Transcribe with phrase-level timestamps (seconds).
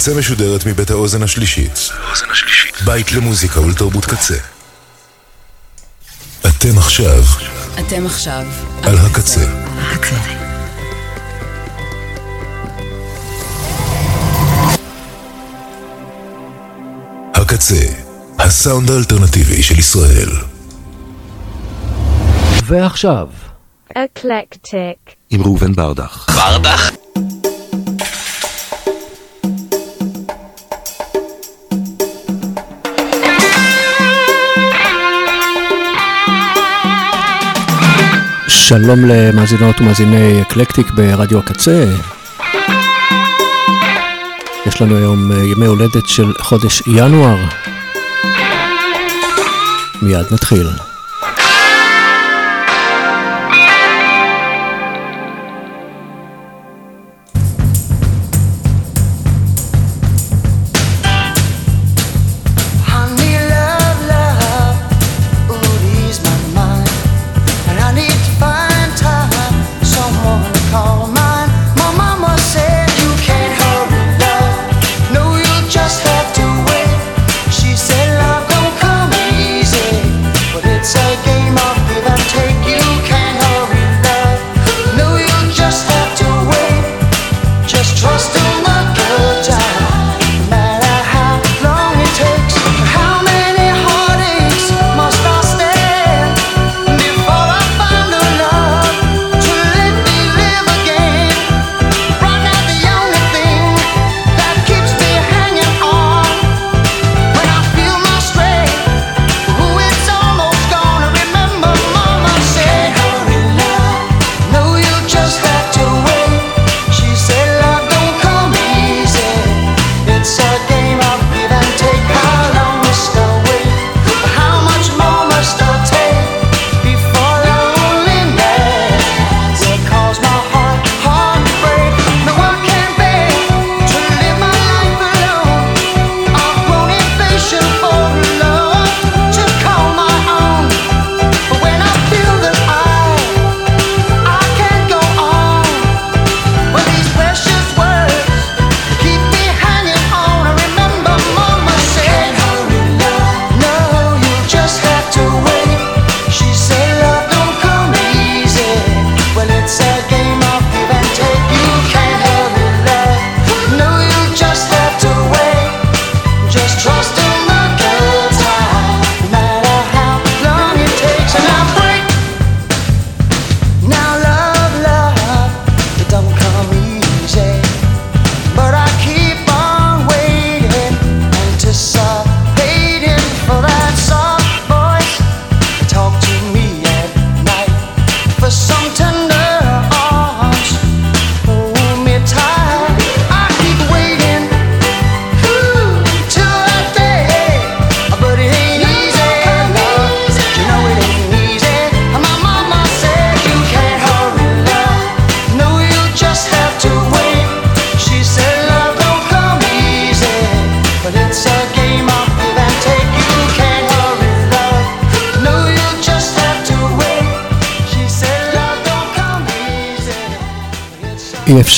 [0.00, 1.88] קצה משודרת מבית האוזן השלישית.
[2.84, 4.34] בית למוזיקה ולתרבות קצה.
[6.40, 7.22] אתם עכשיו.
[7.80, 8.46] אתם עכשיו.
[8.82, 9.44] על הקצה.
[9.78, 10.16] הקצה.
[17.34, 17.86] הקצה,
[18.38, 20.30] הסאונד האלטרנטיבי של ישראל.
[22.66, 23.26] ועכשיו.
[23.94, 25.14] אקלקטיק.
[25.30, 26.26] עם ראובן ברדך.
[26.34, 26.90] ברדך?
[38.70, 41.84] שלום למאזינות ומאזיני אקלקטיק ברדיו הקצה.
[44.66, 47.38] יש לנו היום אה, ימי הולדת של חודש ינואר.
[50.02, 50.66] מיד נתחיל.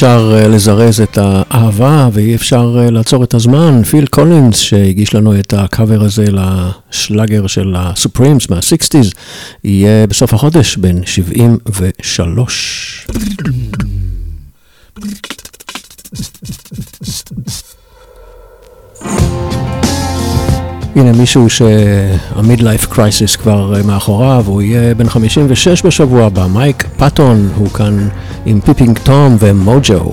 [0.02, 3.82] אפשר אה, לזרז את האהבה ואי אפשר אה, לעצור את הזמן.
[3.82, 9.14] פיל קולינס שהגיש לנו את הקאבר הזה לשלאגר של הסופרימס מה-60's,
[9.64, 13.06] יהיה בסוף החודש בין 73.
[20.97, 26.84] הנה מישהו שהמיד לייף קרייסיס כבר אה, מאחוריו, הוא יהיה בן 56 בשבוע הבא, מייק
[26.97, 28.08] פאטון, הוא כאן
[28.47, 30.12] עם פיפינג טום ומוג'ו.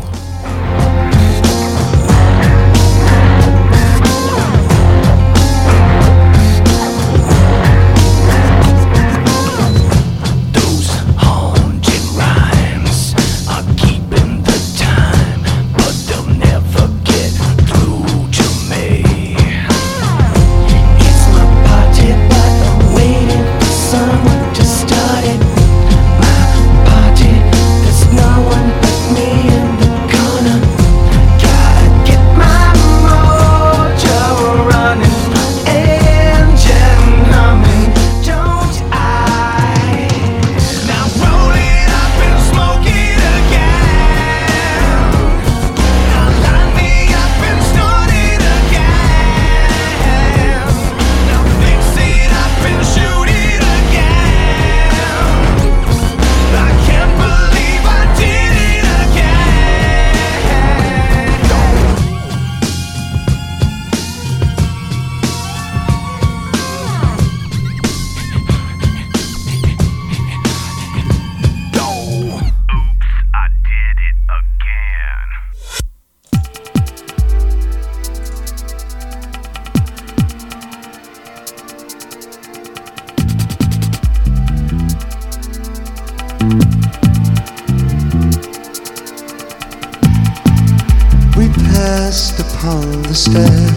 [91.35, 93.67] We passed upon the stair.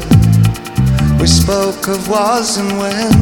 [1.19, 3.13] We spoke of was and when.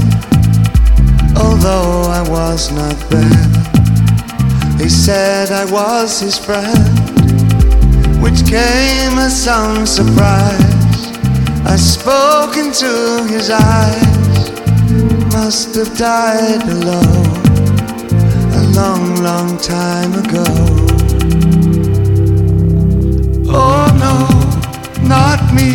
[1.39, 7.01] Although I was not there, he said I was his friend,
[8.23, 11.01] which came as some surprise.
[11.65, 14.51] I spoke into his eyes,
[15.33, 17.20] must have died alone
[18.81, 20.47] long, long time ago.
[23.63, 24.17] Oh no,
[25.15, 25.73] not me.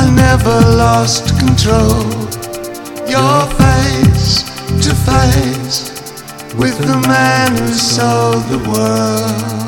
[0.00, 2.04] I never lost control.
[3.14, 4.44] Your face
[4.84, 5.78] to face
[6.54, 9.67] with the man who sold the world.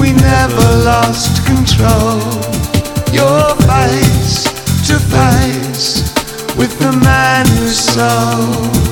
[0.00, 2.20] We never lost control.
[3.12, 4.44] Your face
[4.86, 6.14] to face
[6.56, 8.83] with the man who sold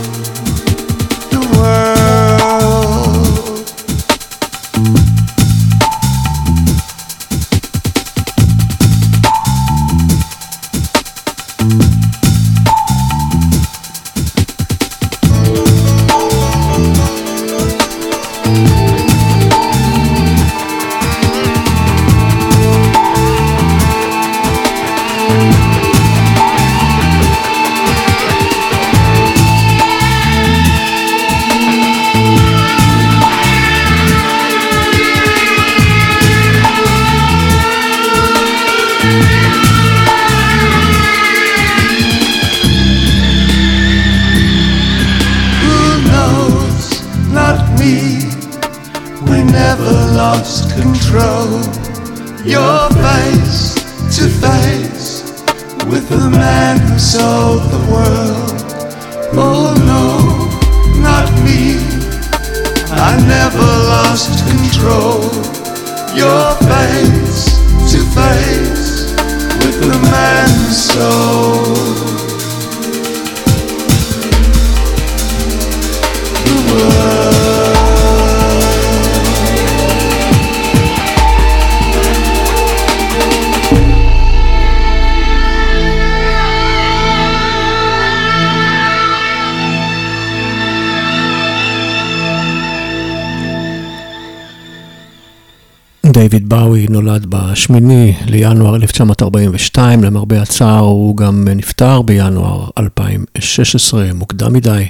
[97.12, 104.84] נולד בשמיני לינואר 1942, למרבה הצער הוא גם נפטר בינואר 2016, מוקדם מדי.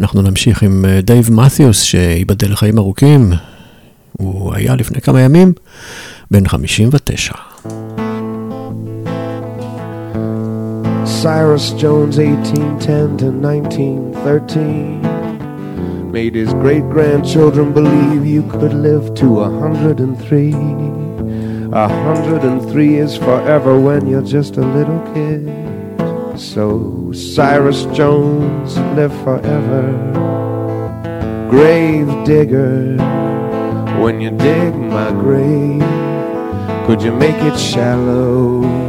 [0.00, 3.32] אנחנו נמשיך עם אה, דייב מתיוס, שייבדל לחיים ארוכים.
[4.12, 5.52] הוא היה לפני כמה ימים
[6.30, 7.32] בן 59.
[11.22, 15.00] Cyrus Jones, 1810 to 1913,
[16.12, 19.40] made his great grandchildren believe you could live to
[21.74, 21.88] a 103.
[21.88, 25.44] A 103 is forever when you're just a little kid.
[26.38, 29.84] So, Cyrus Jones, live forever.
[31.50, 32.96] Grave digger,
[34.00, 35.82] when you dig my grave,
[36.86, 38.84] could you make it shallow?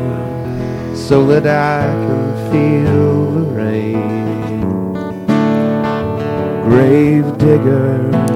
[1.08, 4.94] so that I can feel the rain.
[6.64, 8.35] Grave digger.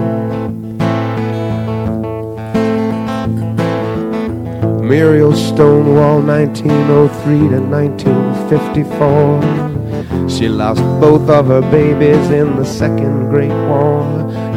[4.89, 10.27] Muriel Stonewall, 1903 to 1954.
[10.27, 14.03] She lost both of her babies in the Second Great War.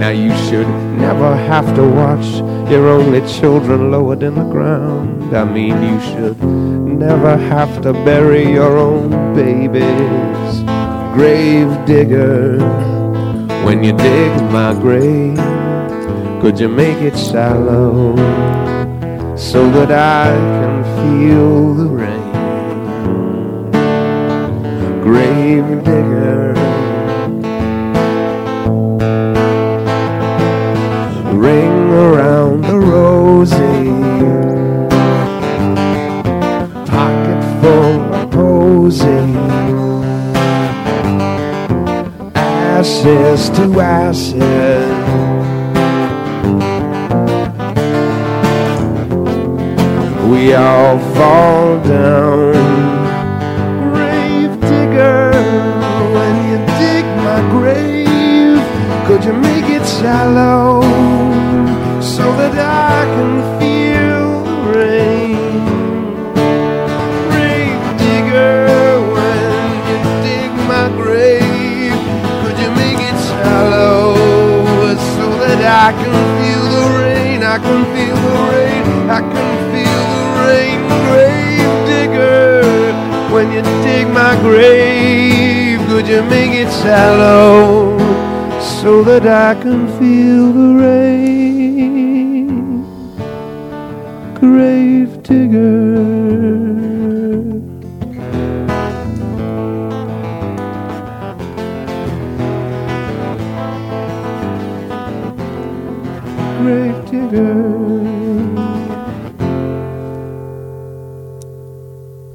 [0.01, 2.25] Now you should never have to watch
[2.71, 5.37] your only children lowered in the ground.
[5.37, 10.62] I mean, you should never have to bury your own babies.
[11.12, 12.59] Grave digger,
[13.67, 15.37] when you dig my grave,
[16.41, 18.17] could you make it shallow
[19.43, 20.31] so that I
[20.61, 22.33] can feel the rain.
[25.03, 26.55] Grave digger.
[31.35, 33.91] Ring around the rosy,
[36.87, 39.11] pocket full of posies,
[42.37, 44.92] ashes to ashes.
[50.31, 52.55] We all fall down.
[53.93, 55.33] Grave digger,
[56.14, 58.62] when you dig my grave,
[59.07, 60.81] could you make it shallow
[62.00, 65.64] so that I can feel the rain?
[67.29, 71.99] Grave digger, when you dig my grave,
[72.43, 74.14] could you make it shallow
[75.17, 77.43] so that I can feel the rain?
[77.43, 79.11] I can feel the rain.
[79.11, 79.42] I can
[84.43, 87.97] grave, could you make it shallow
[88.61, 92.49] so that I can feel the rain?
[94.35, 96.42] Grave digger.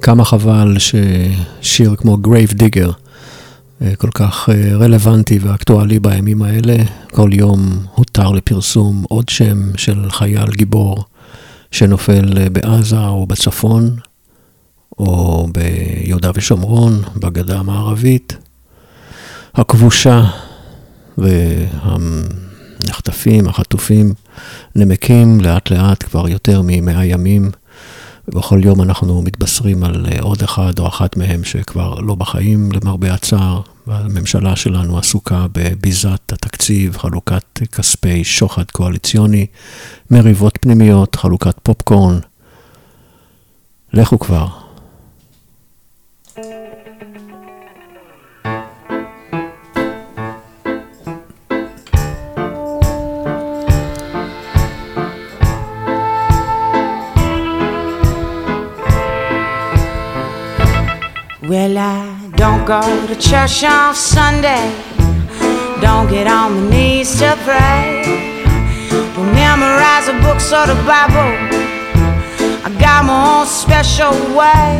[0.08, 2.92] כמה חבל ששיר כמו Grave Digger
[3.82, 6.76] אה, כל כך אה, רלוונטי ואקטואלי בימים האלה.
[7.10, 11.04] כל יום הותר לפרסום עוד שם של חייל גיבור
[11.70, 13.96] שנופל אה, בעזה או בצפון,
[14.98, 18.36] או ביהודה ושומרון, בגדה המערבית,
[19.54, 20.24] הכבושה
[22.88, 24.14] והנחטפים, החטופים,
[24.76, 27.50] נמקים לאט לאט כבר יותר ממאה ימים.
[28.28, 33.14] ובכל יום אנחנו מתבשרים על אה, עוד אחד או אחת מהם שכבר לא בחיים למרבה
[33.14, 39.46] הצער, והממשלה שלנו עסוקה בביזת התקציב, חלוקת כספי שוחד קואליציוני,
[40.10, 42.18] מריבות פנימיות, חלוקת פופקורן.
[43.92, 44.67] לכו כבר.
[61.48, 64.68] Well, I don't go to church on Sunday.
[65.80, 68.04] Don't get on my knees to pray.
[69.16, 71.32] Don't memorize the books or the Bible.
[72.66, 74.76] I got my own special way.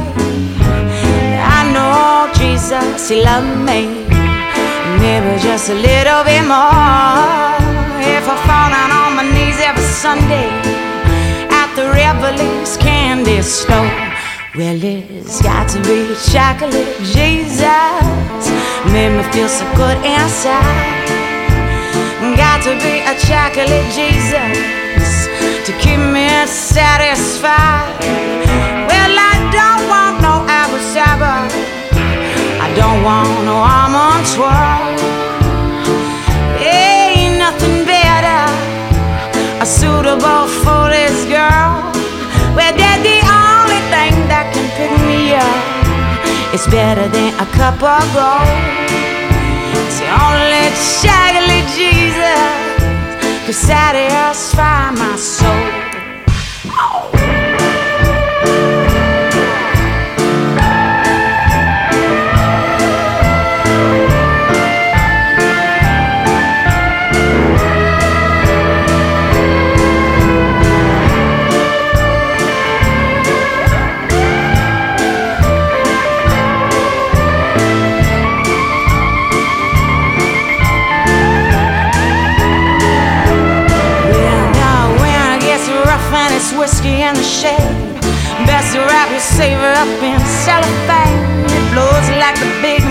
[1.40, 4.04] I know Jesus, He loved me.
[5.00, 7.56] Maybe just a little bit more.
[8.12, 10.50] If I fall down on my knees every Sunday
[11.48, 14.07] at the Revelings candy store.
[14.58, 17.62] Well, it's got to be chocolate Jesus.
[18.90, 21.06] Made me feel so good inside.
[22.34, 25.30] Got to be a chocolate Jesus
[25.62, 28.02] to keep me satisfied.
[28.90, 31.38] Well, I don't want no apple cider.
[32.58, 34.90] I don't want no almond twirl.
[36.58, 38.42] Ain't nothing better
[39.62, 41.94] uh, suitable for this girl.
[42.56, 42.98] Well, they're
[46.60, 48.48] It's better than a cup of gold.
[49.78, 50.66] It's only
[50.98, 55.70] chocolate Jesus could satisfy my soul.
[56.64, 57.17] Well,
[87.08, 88.00] in the shade,
[88.44, 91.20] best wrap your savor up in cellophane.
[91.48, 92.88] It blows like the big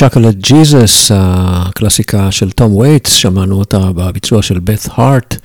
[0.00, 5.36] צ'קלט ג'יזוס, הקלאסיקה של תום וייטס, שמענו אותה בביצוע של בת הארט,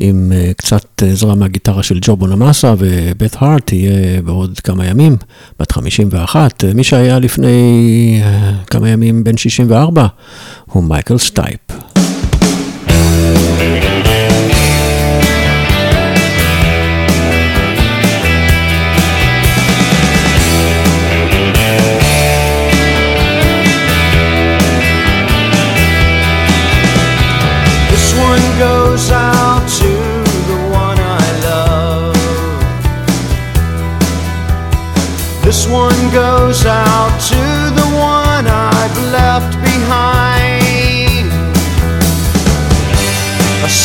[0.00, 5.16] עם אה, קצת עזרה מהגיטרה של ג'ו בונמאסה, ובית הארט תהיה בעוד כמה ימים,
[5.60, 6.64] בת 51.
[6.74, 10.06] מי שהיה לפני אה, כמה ימים בן 64
[10.66, 11.97] הוא מייקל סטייפ.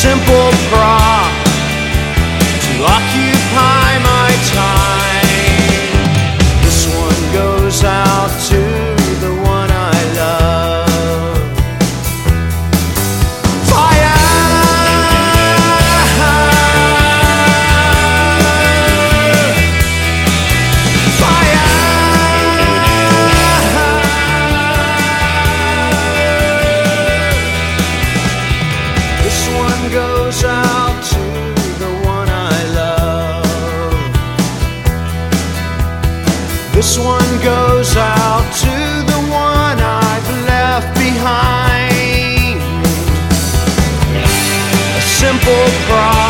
[0.04, 1.43] Simple prop
[45.34, 46.23] simple prop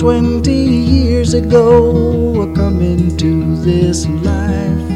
[0.00, 4.88] twenty years ago, I come into this life,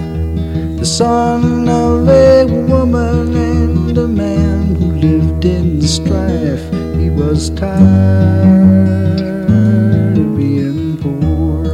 [0.81, 6.65] the son of a woman and a man who lived in strife.
[6.99, 9.21] He was tired
[10.17, 11.67] of being poor,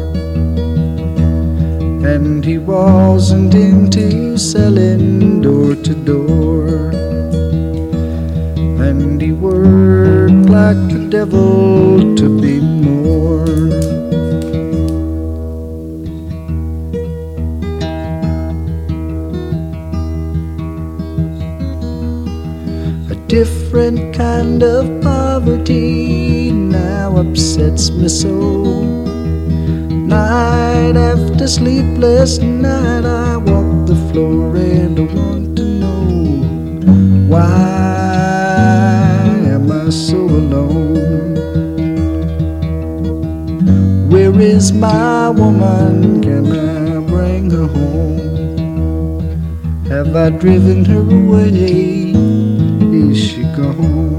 [2.04, 6.90] and he wasn't into selling door to door.
[8.88, 12.49] And he worked like the devil to be
[32.00, 36.40] sleepless night, I walk the floor and I want to know
[37.28, 37.42] why
[39.46, 41.36] am I so alone?
[44.08, 46.22] Where is my woman?
[46.22, 49.20] Can I bring her home?
[49.88, 52.14] Have I driven her away?
[53.10, 54.09] Is she gone?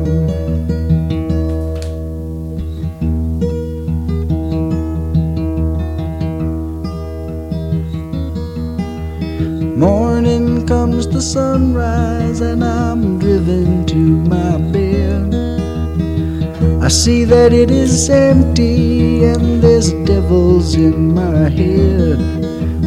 [17.32, 22.20] That it is empty, and there's devils in my head.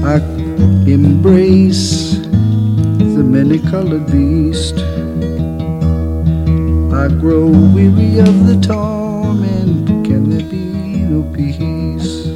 [0.05, 0.17] I
[0.87, 4.77] embrace the many colored beast.
[6.93, 9.89] I grow weary of the torment.
[10.05, 12.27] Can there be no peace?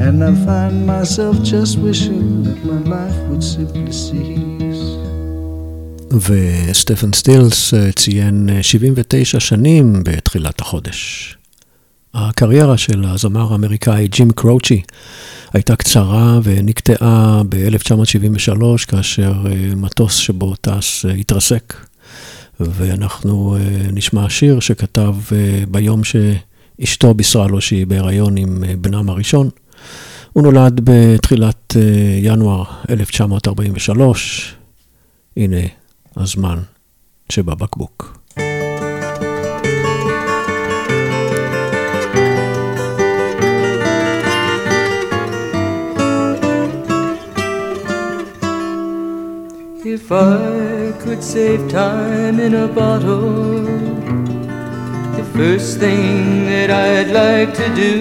[0.00, 4.47] And I find myself just wishing that my life would simply cease.
[6.12, 11.34] וסטפן סטילס אה, ציין 79 שנים בתחילת החודש.
[12.14, 14.82] הקריירה של הזמר האמריקאי ג'ים קרוצ'י
[15.52, 19.32] הייתה קצרה ונקטעה ב-1973 כאשר
[19.76, 21.74] מטוס שבו טס התרסק.
[22.60, 23.56] ואנחנו
[23.92, 25.14] נשמע שיר שכתב
[25.68, 29.50] ביום שאשתו בישרה לו שהיא בהיריון עם בנם הראשון.
[30.32, 31.76] הוא נולד בתחילת
[32.22, 34.54] ינואר 1943.
[35.36, 35.56] הנה
[36.17, 36.59] הזמן
[37.29, 38.19] שבבקבוק.
[49.85, 53.63] If I could save time in a bottle,
[55.17, 57.95] the first thing that I'd like to do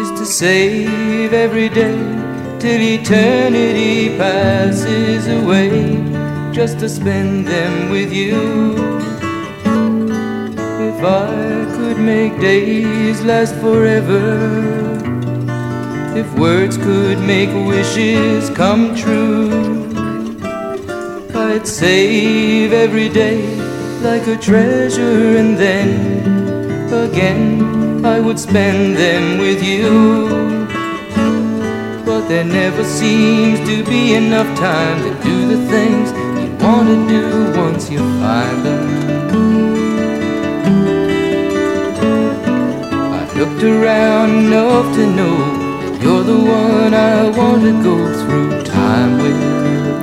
[0.00, 2.21] is to save every day
[2.63, 5.69] till eternity passes away,
[6.53, 8.39] just to spend them with you.
[10.89, 14.23] If I could make days last forever,
[16.15, 19.51] if words could make wishes come true,
[21.35, 23.43] I'd save every day
[24.07, 25.89] like a treasure, and then
[26.93, 30.62] again I would spend them with you.
[32.23, 36.09] But there never seems to be enough time to do the things
[36.39, 38.83] you want to do once you find them.
[43.13, 45.35] I've looked around enough to know
[46.01, 50.02] you're the one I want to go through time with.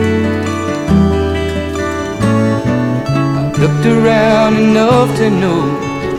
[3.62, 5.60] Looked around enough to know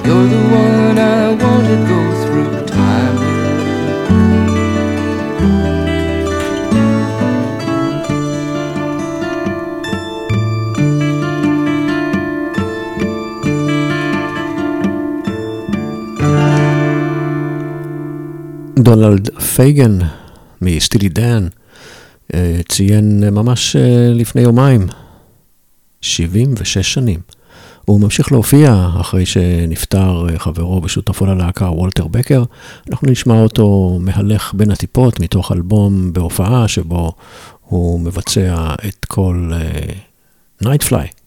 [0.06, 3.38] you're the one I want to go through time with.
[18.80, 19.98] דונלד פייגן
[20.62, 21.48] מסטילי דן
[22.34, 24.88] אה, ציין ממש אה, לפני יומיים
[26.03, 27.21] 76 שנים.
[27.85, 32.45] הוא ממשיך להופיע אחרי שנפטר אה, חברו ושותפו ללהקה וולטר בקר.
[32.91, 37.13] אנחנו נשמע אותו מהלך בין הטיפות מתוך אלבום בהופעה שבו
[37.61, 39.53] הוא מבצע את כל
[40.61, 41.07] נייטפליי.
[41.07, 41.23] Uh,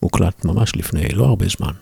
[0.00, 1.72] הוקלט ממש לפני לא הרבה זמן.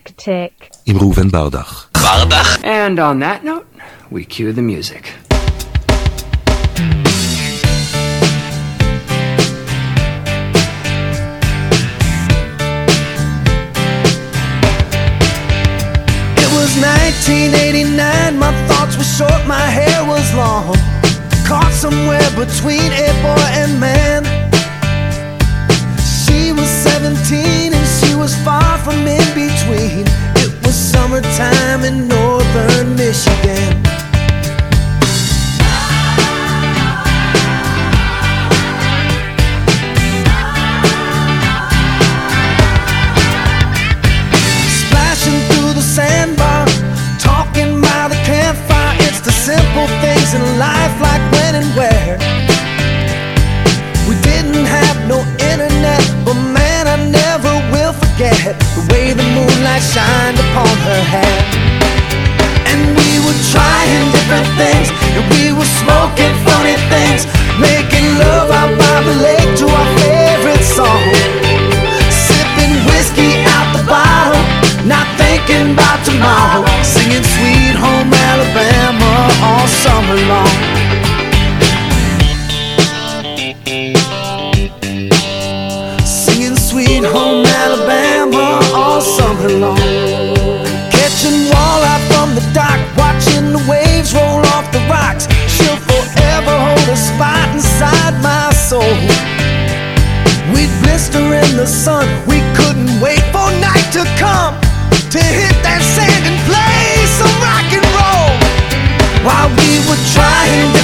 [0.00, 0.70] eclectic.
[0.84, 1.88] Im Ruven Bardach.
[1.92, 2.58] Bardach.
[2.62, 3.66] And on that note,
[4.10, 5.12] we cue the music.
[16.36, 20.76] It was 1989, my thoughts were short, my hair was long.
[21.46, 24.24] Caught somewhere between a boy and man.
[26.00, 27.79] She was 17
[28.20, 30.04] was far from in between.
[30.36, 33.82] It was summertime in northern Michigan.
[44.80, 46.66] Splashing through the sandbar,
[47.18, 48.96] talking by the campfire.
[49.08, 52.49] It's the simple things in life, like when and where.
[58.20, 61.40] Forget the way the moonlight shined upon her hair.
[62.68, 67.24] And we were trying different things, and we were smoking funny things,
[67.56, 71.00] making love out by the lake to our favorite song.
[72.12, 74.44] Sipping whiskey out the bottle,
[74.84, 76.69] not thinking about tomorrow.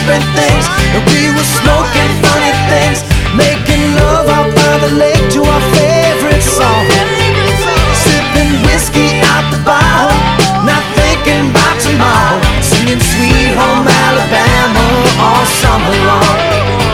[0.07, 3.03] Different things, and we were smoking funny things,
[3.35, 6.87] making love out by the lake to our favorite song.
[7.91, 10.15] Sipping whiskey out the bottle,
[10.63, 12.39] not thinking about tomorrow.
[12.63, 14.87] Singing Sweet Home Alabama
[15.19, 16.86] all summer long.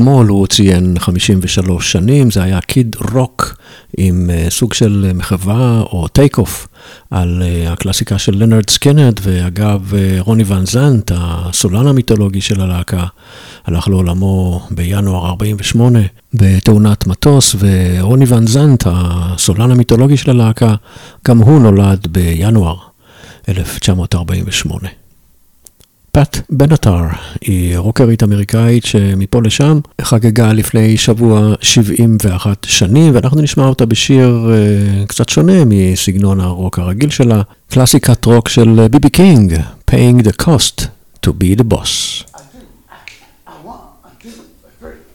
[0.00, 3.59] אתמול הוא ציין 53 שנים, זה היה קיד רוק
[3.96, 6.68] עם אה, סוג של אה, מחווה או טייק אוף
[7.10, 13.04] על אה, הקלאסיקה של לנרד סקנד, ואגב רוני ון זנט, הסולן המיתולוגי של הלהקה,
[13.64, 15.98] הלך לעולמו בינואר 48
[16.34, 20.74] בתאונת מטוס, ורוני ון זנט, הסולן המיתולוגי של הלהקה,
[21.28, 22.76] גם הוא נולד בינואר
[23.48, 24.99] 1948.
[26.12, 27.02] פאט בנטר
[27.40, 35.06] היא רוקרית אמריקאית שמפה לשם חגגה לפני שבוע 71 שנים, ואנחנו נשמע אותה בשיר uh,
[35.06, 39.54] קצת שונה מסגנון הרוק הרגיל שלה, קלאסיקת רוק של ביבי קינג,
[39.90, 40.86] Paying the Cost
[41.26, 42.24] to be the boss.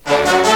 [0.08, 0.54] Singing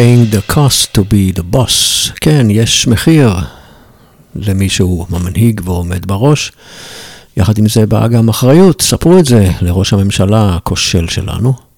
[0.00, 2.10] paying the cost to be the boss.
[2.20, 3.34] כן, יש מחיר
[4.36, 6.52] למי שהוא המנהיג ועומד בראש.
[7.36, 11.69] יחד עם זה באה גם אחריות, ספרו את זה לראש הממשלה הכושל שלנו.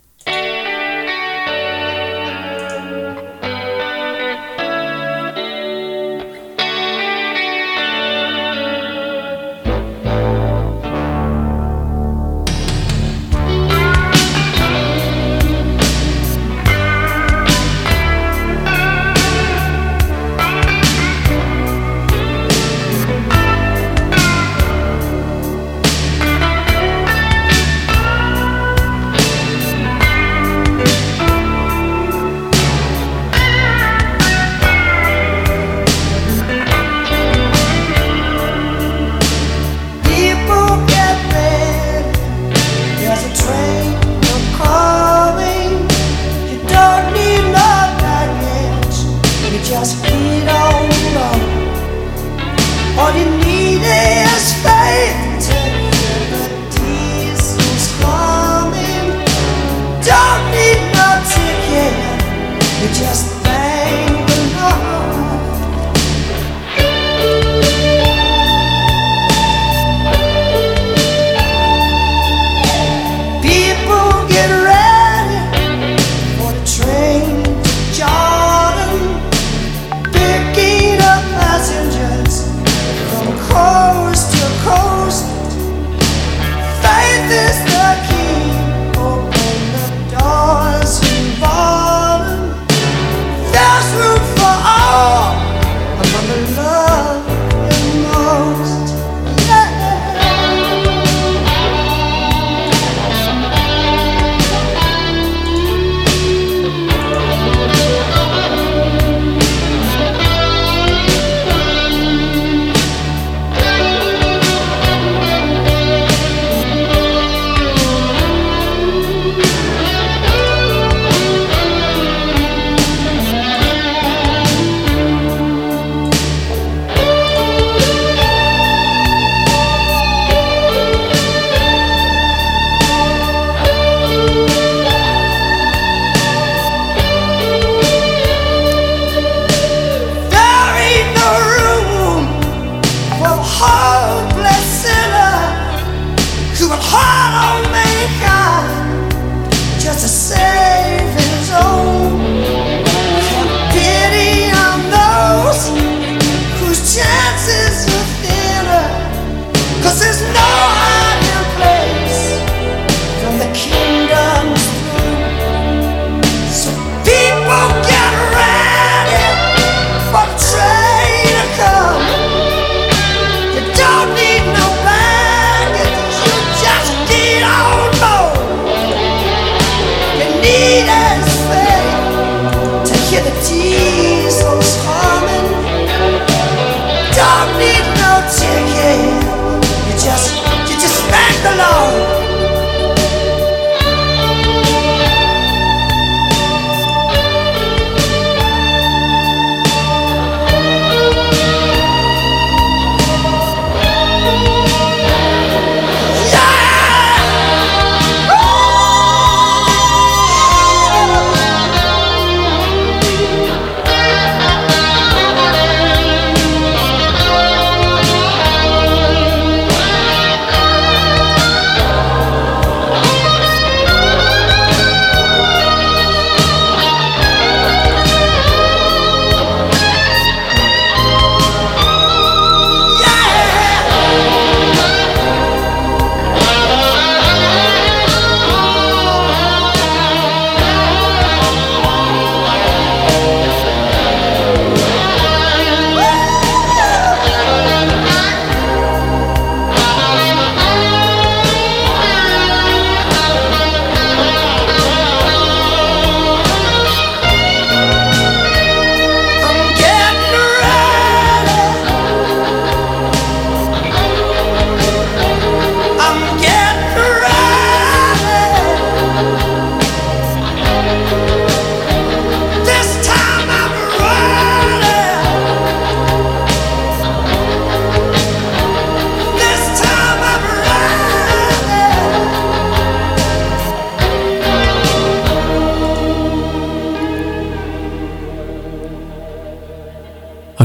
[191.43, 191.72] 해달라.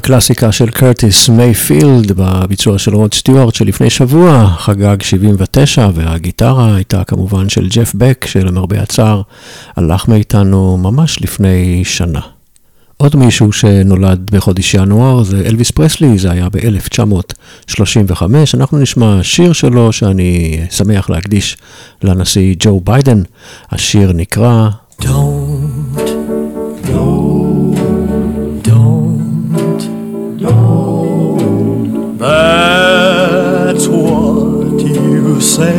[0.08, 7.50] קלאסיקה של קרטיס מייפילד בביצוע של רוד סטיוארט שלפני שבוע חגג 79 והגיטרה הייתה כמובן
[7.50, 9.22] של ג'ף בק שלמרבה הצער
[9.76, 12.20] הלך מאיתנו ממש לפני שנה.
[12.98, 18.22] עוד מישהו שנולד בחודש ינואר זה אלוויס פרסלי, זה היה ב-1935.
[18.54, 21.58] אנחנו נשמע שיר שלו שאני שמח להקדיש
[22.04, 23.22] לנשיא ג'ו ביידן.
[23.72, 24.70] השיר נקרא
[25.02, 25.37] Don't,
[35.38, 35.78] you say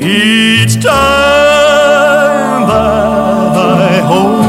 [0.00, 4.44] each time that I hold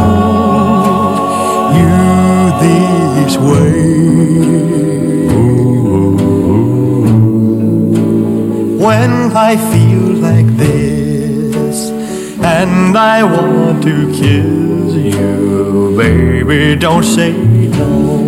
[1.79, 1.97] you
[2.63, 3.81] this way.
[8.85, 11.89] When I feel like this
[12.41, 17.79] and I want to kiss you, baby, don't say no.
[17.79, 18.18] No,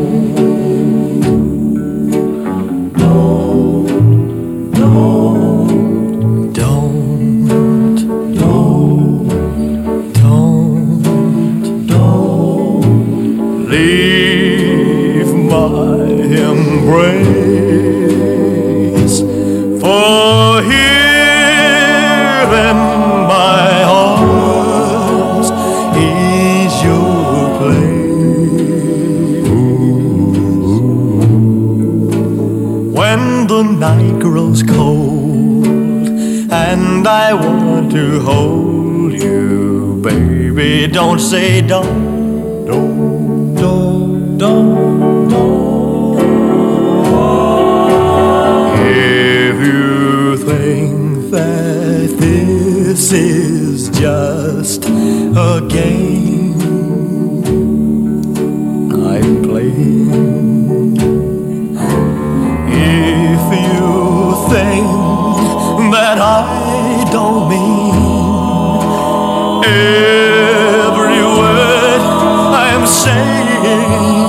[34.52, 35.66] grows cold
[36.52, 46.20] and I want to hold you, baby, don't say don't, don't, don't, don't, don't.
[48.88, 56.11] If you think that this is just a game
[69.64, 72.02] every word
[72.54, 74.21] I'm saying,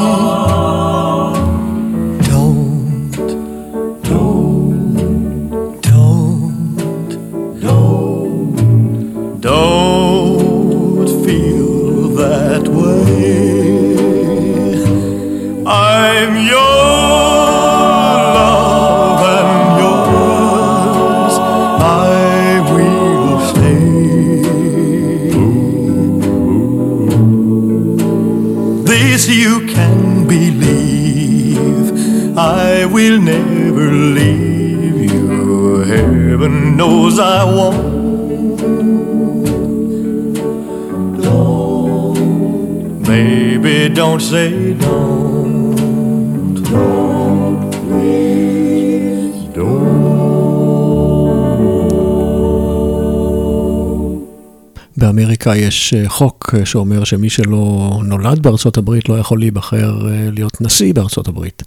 [55.47, 60.29] באמריקה יש אה, חוק אה, שאומר שמי שלא נולד בארצות הברית לא יכול להיבחר אה,
[60.33, 61.63] להיות נשיא בארצות הברית.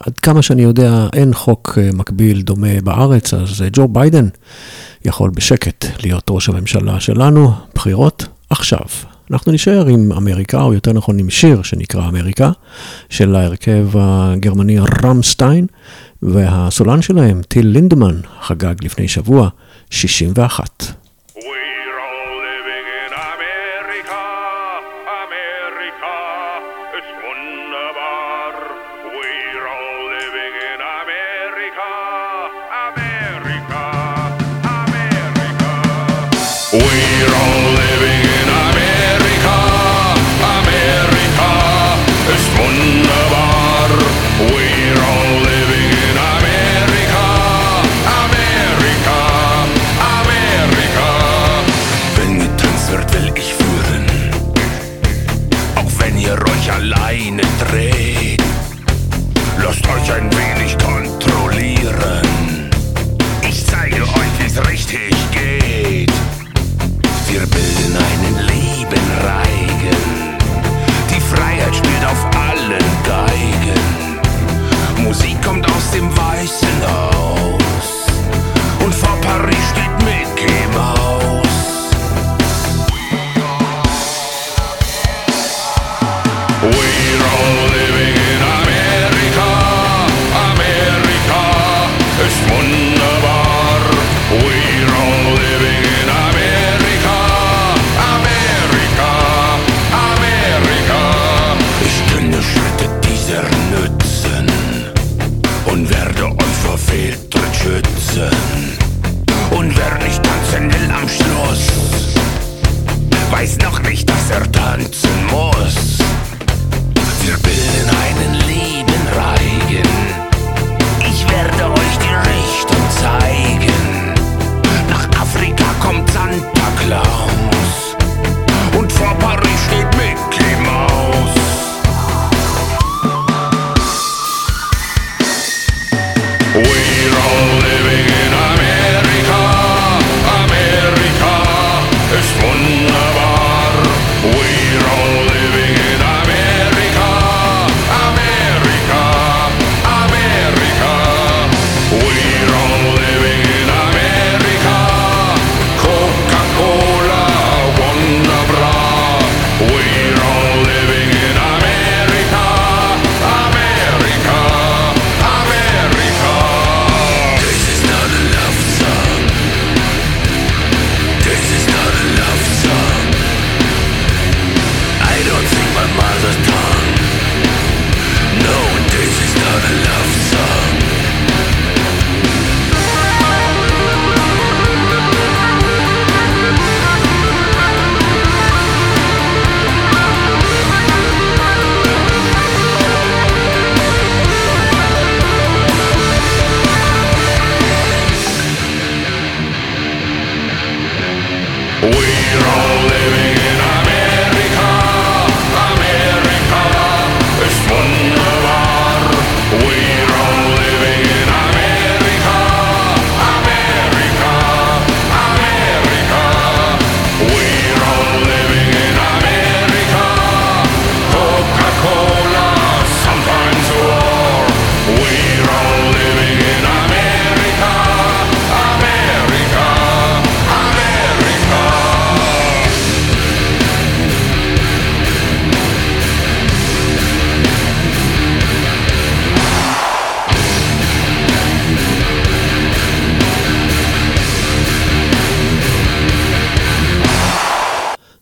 [0.00, 4.28] עד כמה שאני יודע, אין חוק מקביל דומה בארץ, אז ג'ו ביידן
[5.04, 7.52] יכול בשקט להיות ראש הממשלה שלנו.
[7.74, 8.86] בחירות עכשיו.
[9.30, 12.50] אנחנו נשאר עם אמריקה, או יותר נכון עם שיר שנקרא אמריקה,
[13.10, 15.66] של ההרכב הגרמני רמסטיין,
[16.22, 19.48] והסולן שלהם, טיל לינדמן, חגג לפני שבוע
[19.90, 21.05] 61.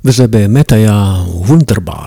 [0.05, 2.04] וזה באמת היה וונדרבר.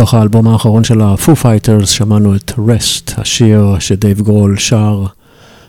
[0.00, 5.04] מתוך האלבום האחרון של הפו פייטרס שמענו את רסט, השיר שדייב גרול שר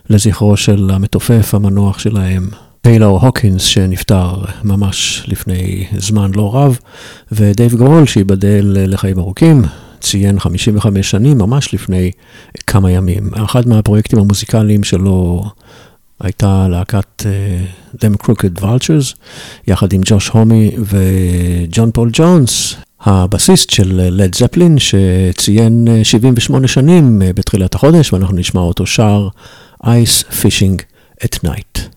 [0.10, 2.50] לזכרו של המתופף המנוח שלהם,
[2.82, 6.78] טיילור הוקינס שנפטר ממש לפני זמן לא רב,
[7.32, 9.62] ודייב גרול שייבדל לחיים ארוכים,
[10.00, 12.12] ציין 55 שנים ממש לפני
[12.68, 13.30] כמה ימים.
[13.34, 15.44] אחד מהפרויקטים המוזיקליים שלו
[16.20, 19.16] הייתה להקת uh, Them Crooked Vultures,
[19.68, 27.34] יחד עם ג'וש הומי וג'ון פול ג'ונס, הבסיסט של לד זפלין, שציין 78 שנים uh,
[27.34, 29.28] בתחילת החודש, ואנחנו נשמע אותו שר
[29.84, 30.84] Ice Fishing
[31.24, 31.90] at Night.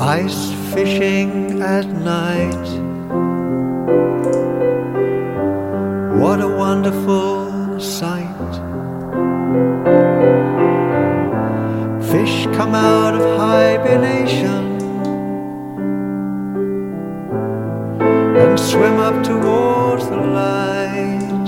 [0.00, 1.86] Ice fishing at
[2.16, 2.66] night.
[6.22, 8.52] What a wonderful sight.
[12.10, 14.80] Fish come out of hibernation
[18.00, 21.44] and swim up towards the light.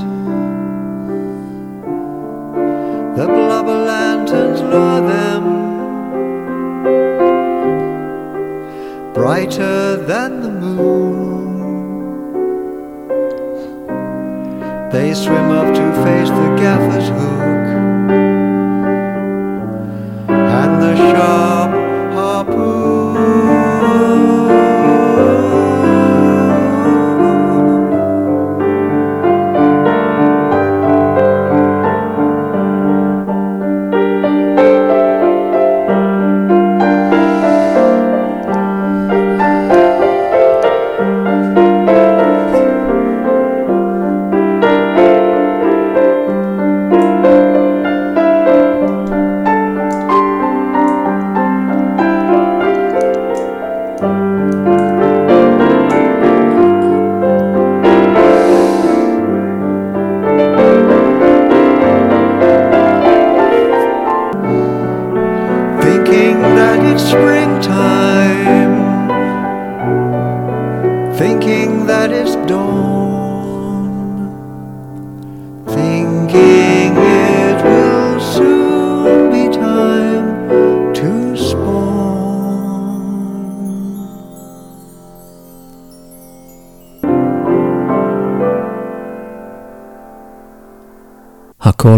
[3.16, 5.44] The blubber lanterns lure them
[9.14, 11.60] brighter than the moon.
[14.92, 17.39] They swim up to face the gaffer's hook
[20.90, 21.59] and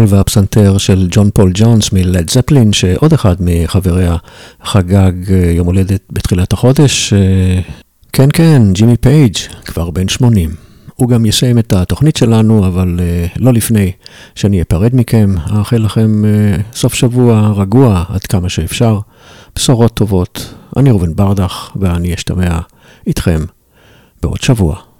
[0.03, 4.15] הקול והפסנתר של ג'ון פול ג'ונס מלד זפלין, שעוד אחד מחבריה
[4.63, 7.13] חגג אה, יום הולדת בתחילת החודש.
[7.13, 7.59] אה,
[8.13, 9.35] כן, כן, ג'ימי פייג',
[9.65, 10.55] כבר בן 80.
[10.95, 13.91] הוא גם יסיים את התוכנית שלנו, אבל uh, לא לפני
[14.35, 15.35] שאני אפרד מכם.
[15.57, 16.23] אאחל לכם
[16.73, 18.99] סוף שבוע רגוע עד כמה שאפשר,
[19.55, 20.53] בשורות טובות.
[20.77, 22.59] אני ראובן ברדך, ואני אשתמע
[23.07, 23.39] איתכם
[24.23, 24.92] בעוד שבוע.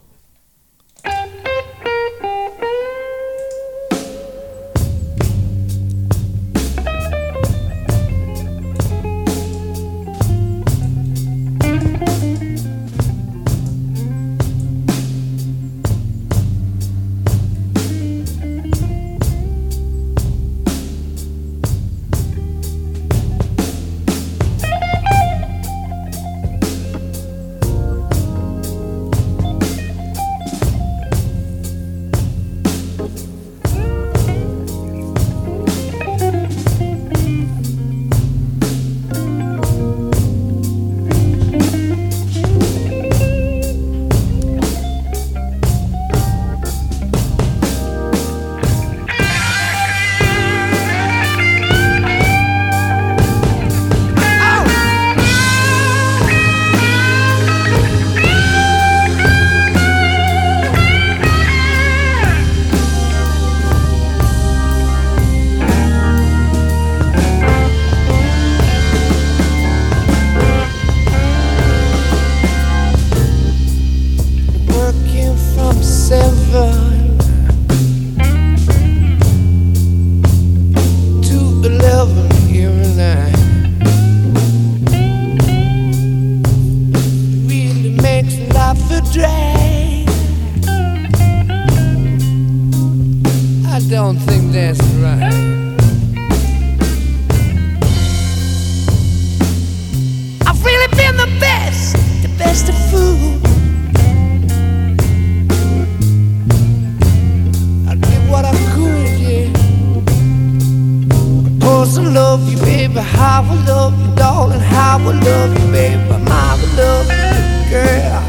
[112.13, 112.95] will love you, baby.
[112.95, 114.59] How I will love you, darling.
[114.59, 116.23] How I will love you, baby.
[116.25, 118.21] My will love you, little girl,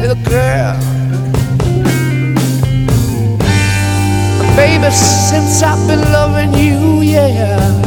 [0.00, 0.76] little girl.
[4.56, 7.81] Baby, since I've been loving you, yeah.